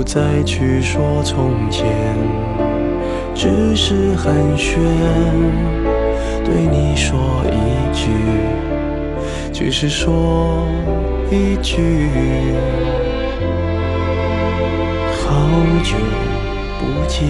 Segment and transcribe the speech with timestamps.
[0.00, 1.86] 不再去说从前，
[3.34, 4.78] 只是寒暄，
[6.42, 8.08] 对你说一句，
[9.52, 10.66] 只是说
[11.30, 12.08] 一句，
[15.12, 15.38] 好
[15.84, 15.94] 久。
[16.78, 17.28] 不见。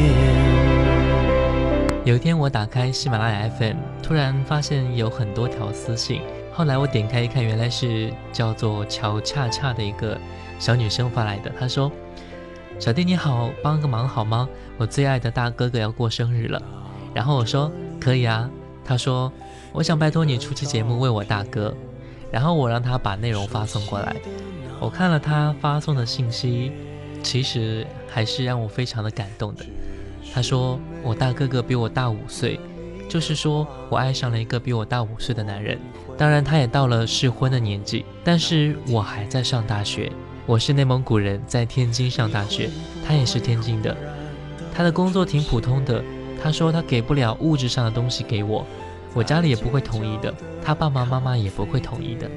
[2.04, 6.20] 有一天，我打开喜马拉雅 FM，突然发现有很多条私信。
[6.52, 10.16] 后来我点开一看，原来是叫做乔恰恰的一个
[10.60, 11.50] 小女生发来的。
[11.58, 11.90] 她说
[12.80, 14.48] ：“小弟你好，帮个忙好吗？
[14.78, 16.60] 我最爱的大哥哥要过生日了。”
[17.12, 17.70] 然后我说
[18.00, 18.48] ：“可以啊。”
[18.82, 19.30] 他说
[19.70, 21.74] ：“我想拜托你出期节目为我大哥。”
[22.32, 24.16] 然后我让他把内容发送过来。
[24.80, 26.72] 我看了他发送的信息。
[27.22, 29.66] 其实还是让我非常的感动的。
[30.32, 32.58] 他说我大哥哥比我大五岁，
[33.10, 35.78] 就是说我爱上了一个比我大五岁的男人。
[36.16, 40.10] 当然，他也到了适婚的年纪，但是我还在上大学。
[40.46, 42.68] 我是内蒙古人，在天津上大学，
[43.06, 43.96] 他也是天津的。
[44.74, 46.02] 他的工作挺普通的。
[46.42, 48.66] 他说他给不了物质上的东西给我，
[49.12, 50.34] 我家里也不会同意的，
[50.64, 52.30] 他爸爸妈妈也不会同意的。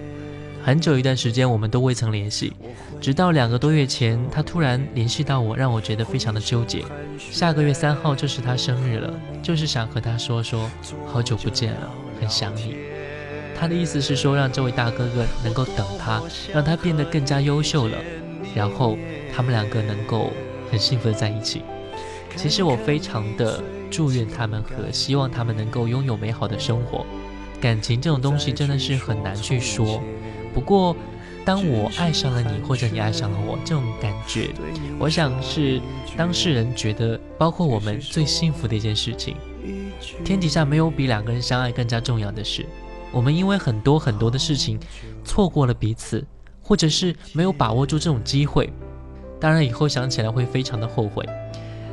[0.61, 2.51] 很久一段时间，我们都未曾联系，
[2.99, 6.83] 直到两个多月前，他突然联系到我，让我觉得非常的纠结。
[7.17, 10.69] 下个月三号就是他生日了，就是想和他说说，
[11.07, 11.89] 好久不见了，
[12.19, 12.75] 很想你。
[13.59, 16.21] 他的意思是说，让这位大哥哥能够等他，
[16.53, 17.97] 让他变得更加优秀了，
[18.55, 18.97] 然后
[19.33, 20.31] 他们两个能够
[20.69, 21.61] 很幸福的在一起。
[22.35, 27.05] 其实我非常的祝愿他们和希望他们能够拥有美好的生活。
[27.61, 30.01] 感情这种东西真的是很难去说。
[30.53, 30.95] 不过，
[31.45, 34.49] 当我爱上了你，或者你爱上了我，这种感觉，
[34.99, 35.79] 我想是
[36.17, 39.37] 当事人觉得，包括我们最幸福的一件事情。
[40.25, 42.65] 天底下没有比两个人相爱更加重要的事。
[43.13, 44.77] 我们因为很多很多的事情
[45.23, 46.25] 错过了彼此，
[46.61, 48.69] 或者是没有把握住这种机会，
[49.39, 51.25] 当然以后想起来会非常的后悔。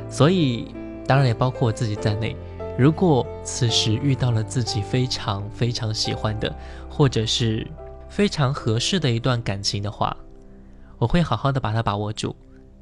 [0.09, 0.75] 所以，
[1.07, 2.35] 当然也包括我自己在内。
[2.77, 6.53] 如果此时遇到了自己非常非常喜欢的，
[6.89, 7.65] 或者是。
[8.11, 10.13] 非常合适的一段感情的话，
[10.97, 12.35] 我会好好的把它把握住。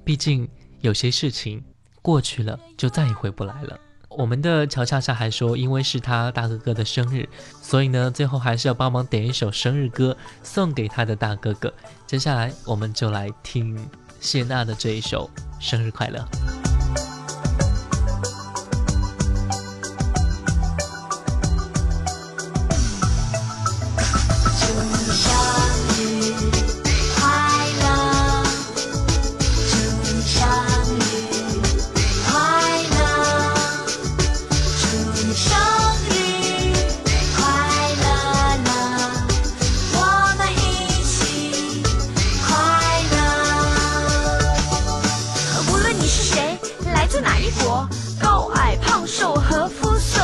[0.03, 0.49] 毕竟
[0.81, 1.63] 有些事情
[2.01, 3.79] 过去了就再也回不来了。
[4.09, 7.29] 我们的乔恰恰还说，因为是他大哥哥的生日，
[7.61, 11.71] 所以呢，最后还是要帮忙点一首生日歌送给他的大哥哥。
[12.07, 13.77] 接下来我们就来听
[14.19, 16.19] 谢娜的这一首《生日快乐》。
[47.51, 47.87] 国
[48.19, 50.19] 高矮胖瘦和肤色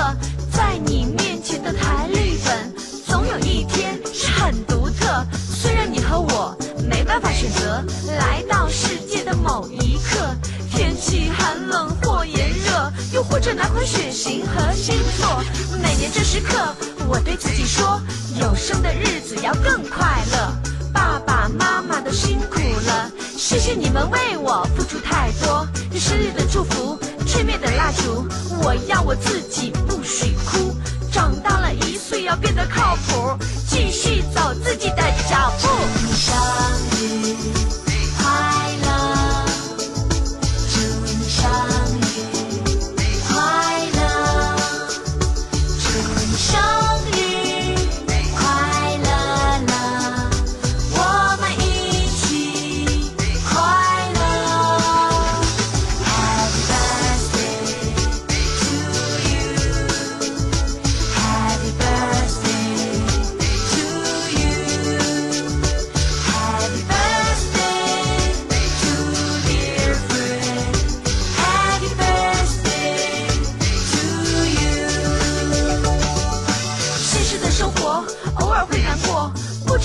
[0.51, 2.73] 在你面前的台历本
[3.05, 5.25] 总有一天是很独特。
[5.31, 6.55] 虽然你和我
[6.89, 7.83] 没办法选择
[8.17, 10.35] 来到世界的某一刻
[10.71, 15.43] 天气寒冷或炎热又或者哪款血型和星座
[15.81, 16.75] 每年这时刻
[17.07, 17.99] 我对自己说
[18.39, 20.53] 有生的日子要更快乐。
[20.93, 25.67] 爸爸妈妈都辛苦了谢谢你们为我付出太多
[25.97, 26.97] 生日的祝福
[27.35, 28.25] 吹灭的蜡烛，
[28.63, 30.73] 我要我自己不许哭。
[31.11, 33.37] 长大了一岁要变得靠谱，
[33.67, 36.04] 继续走自己的脚步。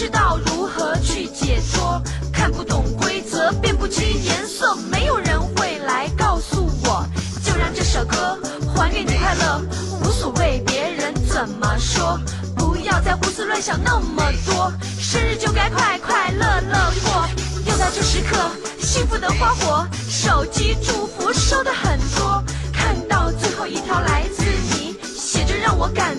[0.01, 2.03] 知道如何去解脱
[2.33, 7.07] 看不懂规则辨不清颜色没有人会来告诉我
[7.45, 8.35] 就让这首歌
[8.75, 9.61] 还给你快乐
[10.03, 12.19] 无所谓别人怎么说
[12.57, 17.29] 不要再胡思乱想那么多生日就该快快乐乐过
[17.67, 18.39] 又到这时刻
[18.81, 22.43] 幸福的花火手机祝福收的很多
[22.73, 26.17] 看到最后一条来自你写着让我感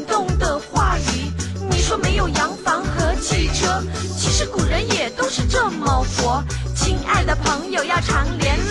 [5.32, 6.44] 是这么活。
[6.76, 8.58] 亲爱的朋友要常联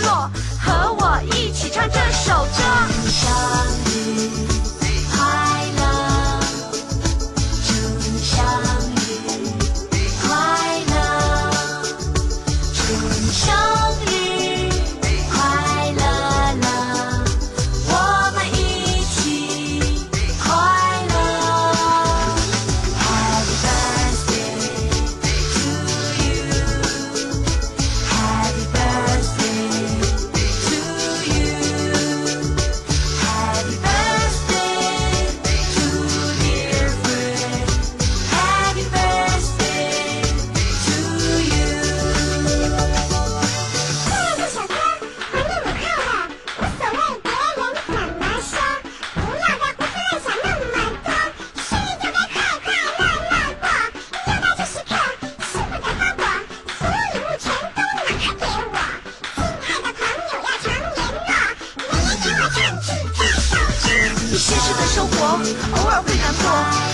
[65.31, 66.43] 偶尔会难过，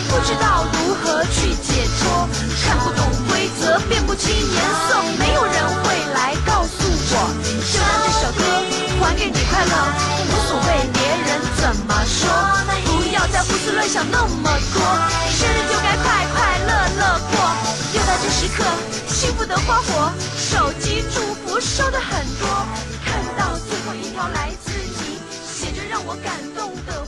[0.09, 2.29] 不知道如何去解脱，
[2.63, 4.57] 看不懂规则，辨不清颜
[4.87, 5.53] 色，没有人
[5.83, 7.13] 会来告诉我。
[7.71, 8.43] 就让这首歌
[9.01, 9.73] 还给你快乐，
[10.27, 12.29] 无所谓别人怎么说，
[12.85, 14.81] 不要再胡思乱想那么多，
[15.31, 17.35] 生日就该快快乐乐过。
[17.93, 18.63] 又到这时刻，
[19.07, 22.47] 幸福的花火，手机祝福收的很多，
[23.03, 25.17] 看到最后一条来自你
[25.47, 27.06] 写着让我感动的。